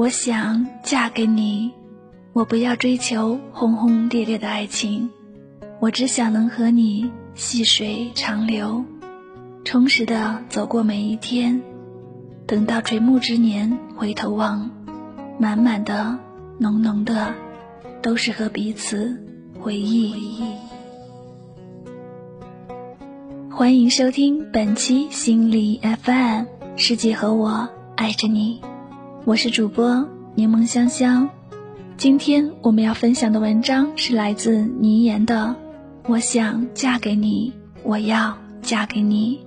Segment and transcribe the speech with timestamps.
[0.00, 1.72] 我想嫁给你，
[2.32, 5.10] 我不要追求轰轰烈烈的爱情，
[5.78, 8.82] 我只想能和你细水长流，
[9.62, 11.60] 充实的走过每一天。
[12.46, 14.70] 等到垂暮之年回头望，
[15.38, 16.18] 满满的、
[16.56, 17.34] 浓浓的，
[18.00, 19.22] 都是和彼此
[19.60, 20.14] 回忆。
[23.50, 26.44] 欢迎收听本期心理 FM，
[26.76, 28.62] 世界和我爱着你，
[29.26, 31.28] 我是主播柠檬香香。
[31.98, 35.54] 今天我们要分享的文章是来自倪言的
[36.10, 37.52] 《我想嫁给你，
[37.82, 39.38] 我要嫁给你》。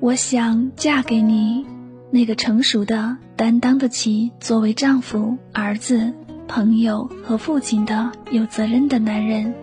[0.00, 1.64] 我想嫁给你，
[2.10, 6.12] 那个成熟的、担当得起作为丈夫、儿子、
[6.48, 9.54] 朋友和父亲的有责任的男人。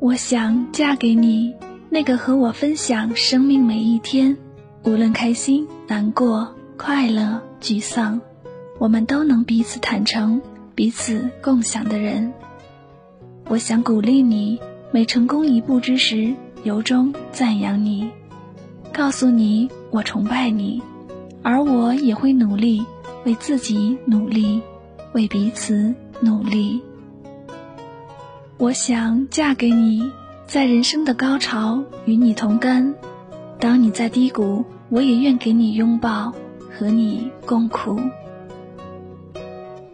[0.00, 1.54] 我想嫁给你，
[1.88, 4.36] 那个和我分享生命每一天，
[4.84, 8.20] 无论开心、难过、快乐、沮丧，
[8.78, 10.42] 我们都能彼此坦诚、
[10.74, 12.34] 彼此共享的人。
[13.48, 14.60] 我想鼓励你，
[14.92, 18.10] 每成功一步之时，由衷赞扬你。
[18.92, 20.82] 告诉你，我崇拜你，
[21.42, 22.84] 而我也会努力，
[23.24, 24.60] 为自己努力，
[25.14, 26.82] 为彼此努力。
[28.58, 30.12] 我想嫁给你，
[30.46, 32.92] 在人生的高潮与你同甘；
[33.64, 36.34] 当你在低谷，我也愿给你拥抱，
[36.70, 37.98] 和你共苦。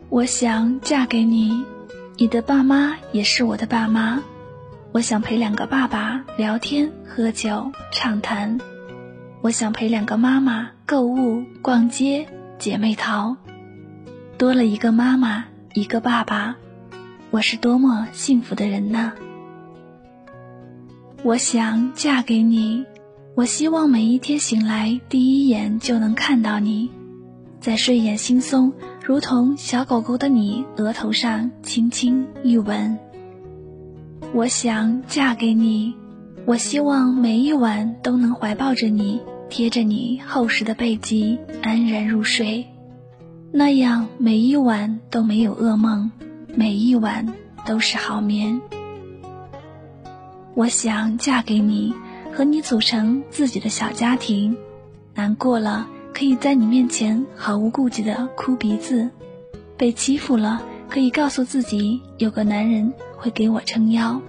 [0.09, 1.65] 我想嫁给你，
[2.17, 4.25] 你的爸妈也是我的爸妈，
[4.91, 8.59] 我想陪两个爸爸聊天、喝酒、畅谈。
[9.41, 12.27] 我想陪两个妈妈购物、逛街、
[12.59, 13.37] 姐妹淘，
[14.37, 16.57] 多了一个妈妈，一个爸爸，
[17.31, 19.13] 我是多么幸福的人呢！
[21.23, 22.85] 我想嫁给你，
[23.37, 26.91] 我希望每一天醒来第一眼就能看到你，
[27.61, 28.73] 在睡眼惺忪
[29.05, 32.99] 如同小狗狗的你额头上轻轻一吻。
[34.35, 35.95] 我想嫁给你。
[36.47, 42.67] 我希望每一晚都能怀抱着你，贴着你厚实的背脊，安然入睡，
[43.53, 46.11] 那样每一晚都没有噩梦，
[46.55, 47.33] 每一晚
[47.65, 48.61] 都是好眠。
[50.55, 51.95] 我想嫁给你，
[52.33, 54.57] 和你组成自己的小家庭，
[55.15, 59.11] 难过了可以在你面前毫无顾忌的哭鼻子，
[59.77, 64.21] 被欺负了可以告诉自己有个男人会给我撑腰。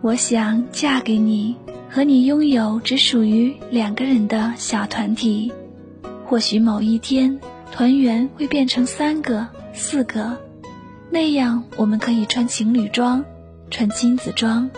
[0.00, 1.56] 我想嫁给你，
[1.90, 5.52] 和你拥有只属于两个人的小团体。
[6.24, 7.40] 或许某一天，
[7.72, 10.36] 团圆会变成三个、四个，
[11.10, 13.24] 那样我们可以穿情侣装，
[13.70, 14.70] 穿亲子装，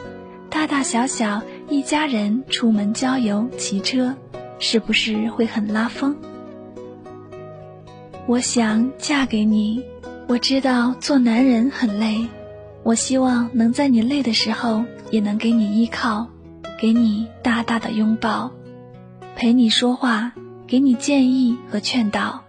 [0.48, 4.16] 大大小小一家人出门郊游、骑车，
[4.58, 6.16] 是不是会很拉风？
[8.26, 9.84] 我想嫁给你，
[10.26, 12.26] 我知道做男人很累，
[12.82, 14.84] 我希望能在你累的时候。
[15.10, 16.28] 也能给你依靠，
[16.78, 18.52] 给你大大的拥抱，
[19.34, 20.32] 陪你说话，
[20.68, 22.44] 给你建议和劝导。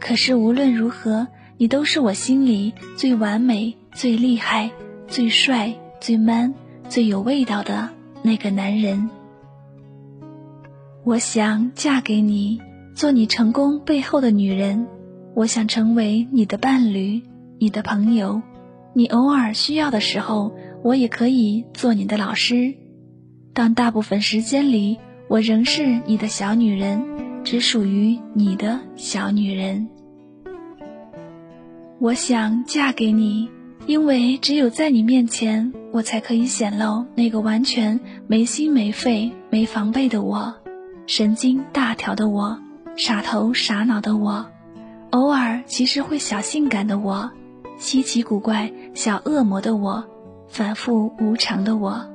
[0.00, 1.26] 可是无论如何，
[1.58, 4.70] 你都是我心里最完美、最厉害、
[5.08, 6.54] 最帅、最 man、
[6.88, 7.90] 最有味道的
[8.24, 9.10] 那个男人。
[11.04, 12.58] 我想嫁给你，
[12.94, 14.86] 做你成功背后的女人。
[15.34, 17.20] 我想成为你的伴侣，
[17.58, 18.40] 你的朋友。
[18.94, 20.52] 你偶尔需要的时候。
[20.84, 22.74] 我也可以做你的老师，
[23.54, 24.98] 但大部分时间里，
[25.28, 27.02] 我仍是你的小女人，
[27.42, 29.88] 只属于你的小女人。
[31.98, 33.48] 我想嫁给你，
[33.86, 40.54] 因为只有在你面前，我才可以显露那个完全没心没肺、没防备的我，
[41.06, 42.58] 神经大条的我，
[42.96, 44.46] 傻头傻脑的我，
[45.10, 47.30] 偶尔其实会小性感的我，
[47.78, 50.04] 稀奇古怪小恶魔的我。
[50.46, 52.06] 反复无常的我，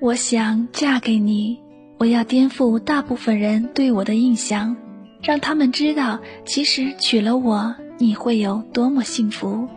[0.00, 1.60] 我想嫁给你。
[1.98, 4.76] 我要颠覆大部分人对我的印象，
[5.22, 9.68] 让他们知道，其实娶了我，你会有多么幸福。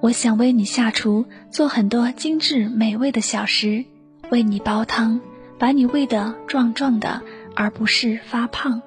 [0.00, 3.84] 我想为你下厨，做很多精致美味的小食，
[4.30, 5.20] 为你煲汤，
[5.58, 7.20] 把你喂得壮壮的，
[7.56, 8.80] 而不是发胖。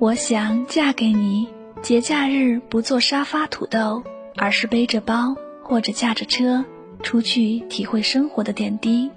[0.00, 1.46] 我想嫁给你，
[1.80, 4.02] 节假日不做沙发土豆。
[4.40, 5.34] 而是背着包
[5.64, 6.64] 或者驾着车
[7.02, 9.10] 出去体会生活的点滴。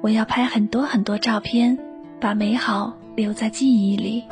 [0.00, 1.76] 我要拍很多很多照片，
[2.20, 4.22] 把美好留在记忆里。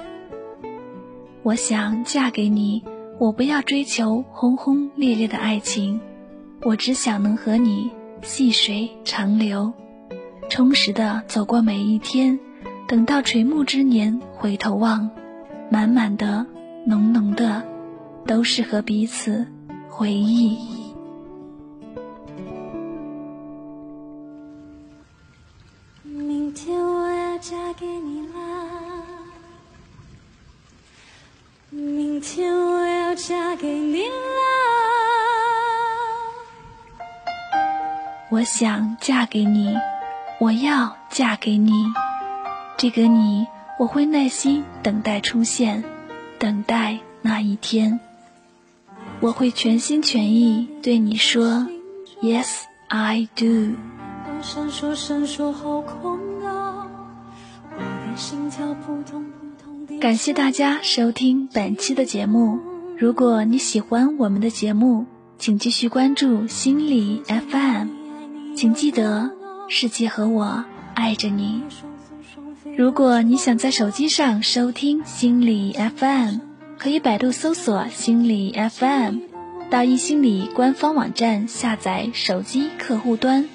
[1.43, 2.85] 我想嫁给你，
[3.19, 6.01] 我不要追求轰轰烈烈的爱情，
[6.63, 7.91] 我只想能和你
[8.23, 9.73] 细水长流，
[10.51, 12.39] 充实的走过每一天。
[12.87, 15.11] 等到垂暮之年回头望，
[15.71, 16.45] 满满的、
[16.85, 17.63] 浓浓的，
[18.27, 19.47] 都是和彼此
[19.89, 20.80] 回忆。
[32.21, 34.11] 天我要嫁给你啦！
[38.31, 39.75] 我想嫁给你，
[40.39, 41.73] 我要嫁给你。
[42.77, 43.47] 这个你，
[43.79, 45.83] 我会耐心等待出现，
[46.39, 47.99] 等待那一天。
[49.21, 51.67] 我会全心全意对你说
[52.23, 53.75] ，Yes I do
[58.17, 59.40] 心跳扑通扑通。
[59.99, 62.59] 感谢大家收听本期的节目。
[62.97, 65.07] 如果你喜欢我们的节目，
[65.39, 67.89] 请继续关注心理 FM。
[68.55, 69.31] 请记得，
[69.69, 70.65] 世界和我
[70.95, 71.63] 爱着你。
[72.77, 76.37] 如果你想在手机上收听心理 FM，
[76.79, 79.19] 可以百度搜索心理 FM，
[79.71, 83.49] 到易心理官方网站下载手机客户端，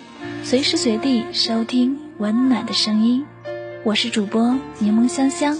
[0.44, 3.26] 随时随地收听温暖的声音。
[3.84, 5.60] 我是主播柠檬香香，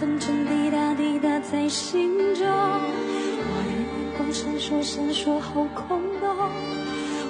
[0.00, 3.84] 分针滴答滴答在心中，我的眼
[4.16, 6.26] 光闪烁闪烁，好空洞。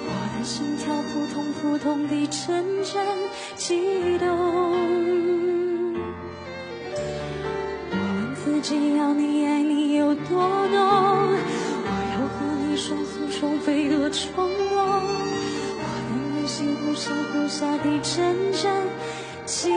[0.07, 3.05] 我的心跳扑通扑通地阵阵
[3.57, 4.25] 悸动，
[7.89, 10.79] 我问自己要你爱你有多浓，
[11.83, 12.39] 我要和
[12.69, 14.31] 你双宿双飞的冲
[14.69, 18.71] 动，我的内心忽上忽下地阵阵
[19.45, 19.69] 悸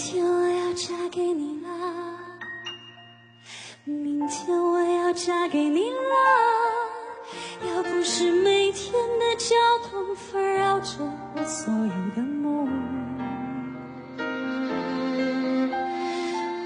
[0.00, 0.60] 天我要。
[0.80, 1.68] 嫁给你啦！
[5.04, 5.96] 要嫁给你了。
[7.68, 9.54] 要不是每天的交
[9.90, 10.94] 通纷扰着
[11.36, 12.66] 我所有的梦，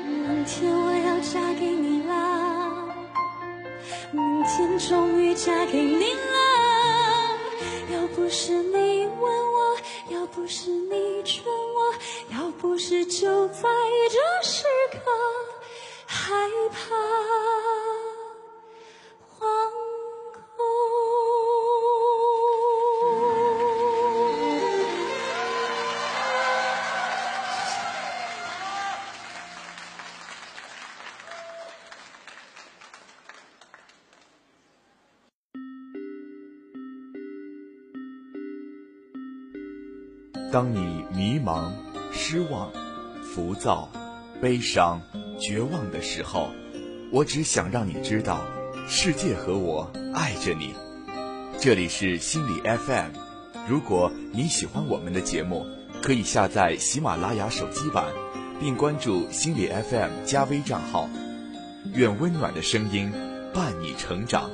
[0.06, 2.70] 明天我要嫁给你啦！
[4.12, 7.36] 明天终于嫁给你啦！
[7.92, 9.76] 要不是你问我，
[10.10, 11.42] 要不是你劝，
[12.64, 13.68] 不是就在
[14.10, 14.98] 这时刻
[16.06, 16.34] 害
[16.72, 16.94] 怕。
[40.50, 41.72] 当你迷茫、
[42.16, 42.70] 失望、
[43.22, 43.90] 浮躁、
[44.40, 45.02] 悲伤、
[45.38, 46.48] 绝望的时候，
[47.10, 48.40] 我只想让你知道，
[48.88, 50.74] 世界和我爱着你。
[51.58, 53.10] 这里是心理 FM，
[53.68, 55.66] 如果你喜欢我们的节目，
[56.00, 58.06] 可以下载喜马拉雅手机版，
[58.60, 61.08] 并关注心理 FM 加微账号。
[61.92, 63.12] 愿温暖的声音
[63.52, 64.50] 伴你成长。